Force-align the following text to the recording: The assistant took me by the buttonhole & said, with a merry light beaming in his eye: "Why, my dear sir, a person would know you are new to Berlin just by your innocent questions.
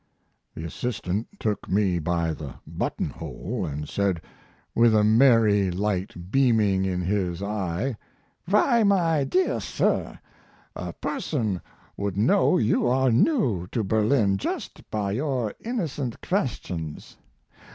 The 0.55 0.63
assistant 0.63 1.27
took 1.39 1.69
me 1.69 1.99
by 1.99 2.33
the 2.33 2.55
buttonhole 2.65 3.69
& 3.85 3.85
said, 3.85 4.19
with 4.73 4.95
a 4.95 5.03
merry 5.03 5.69
light 5.69 6.31
beaming 6.31 6.85
in 6.85 7.01
his 7.01 7.43
eye: 7.43 7.95
"Why, 8.49 8.81
my 8.81 9.23
dear 9.25 9.59
sir, 9.59 10.17
a 10.75 10.93
person 10.93 11.61
would 11.97 12.17
know 12.17 12.57
you 12.57 12.87
are 12.87 13.11
new 13.11 13.67
to 13.67 13.83
Berlin 13.83 14.37
just 14.37 14.89
by 14.89 15.11
your 15.11 15.53
innocent 15.63 16.19
questions. 16.23 17.17